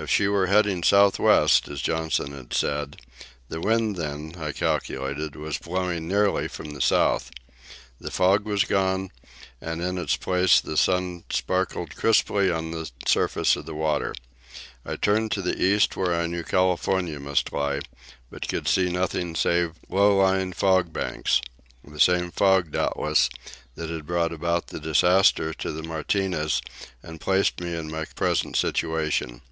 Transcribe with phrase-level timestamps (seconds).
[0.00, 2.98] If she were heading south west as Johnson had said,
[3.48, 7.32] the wind, then, I calculated, was blowing nearly from the south.
[8.00, 9.10] The fog was gone,
[9.60, 14.14] and in its place the sun sparkled crisply on the surface of the water.
[14.86, 17.80] I turned to the east, where I knew California must lie,
[18.30, 23.28] but could see nothing save low lying fog banks—the same fog, doubtless,
[23.74, 26.62] that had brought about the disaster to the Martinez
[27.02, 29.42] and placed me in my present situation.